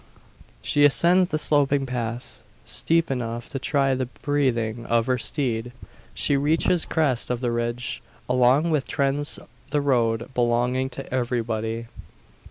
She 0.63 0.83
ascends 0.83 1.29
the 1.29 1.37
sloping 1.37 1.85
path 1.85 2.41
steep 2.65 3.11
enough 3.11 3.51
to 3.51 3.59
try 3.59 3.93
the 3.93 4.07
breathing 4.07 4.83
of 4.87 5.05
her 5.05 5.19
steed. 5.19 5.73
She 6.15 6.35
reaches 6.35 6.85
the 6.85 6.87
crest 6.95 7.29
of 7.29 7.39
the 7.39 7.51
ridge, 7.51 8.01
along 8.27 8.71
which 8.71 8.85
trends 8.87 9.37
the 9.69 9.79
road 9.79 10.33
belonging 10.33 10.89
to 10.89 11.05
everybody. 11.13 11.85